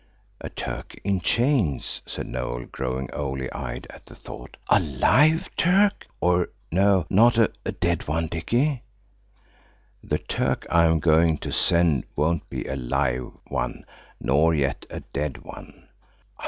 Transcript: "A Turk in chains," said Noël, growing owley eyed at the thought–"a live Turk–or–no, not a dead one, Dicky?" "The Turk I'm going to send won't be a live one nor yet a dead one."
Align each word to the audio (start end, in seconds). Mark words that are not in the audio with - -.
"A 0.39 0.49
Turk 0.49 0.95
in 1.03 1.19
chains," 1.21 2.01
said 2.07 2.25
Noël, 2.25 2.71
growing 2.71 3.07
owley 3.11 3.51
eyed 3.51 3.85
at 3.91 4.03
the 4.07 4.15
thought–"a 4.15 4.79
live 4.79 5.55
Turk–or–no, 5.55 7.05
not 7.07 7.37
a 7.37 7.51
dead 7.73 8.07
one, 8.07 8.25
Dicky?" 8.25 8.81
"The 10.03 10.17
Turk 10.17 10.65
I'm 10.71 10.99
going 10.99 11.37
to 11.37 11.51
send 11.51 12.05
won't 12.15 12.49
be 12.49 12.63
a 12.65 12.75
live 12.75 13.31
one 13.45 13.85
nor 14.19 14.55
yet 14.55 14.87
a 14.89 15.01
dead 15.01 15.37
one." 15.43 15.85